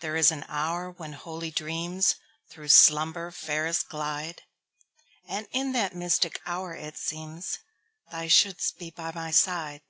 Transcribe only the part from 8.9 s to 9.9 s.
by my side.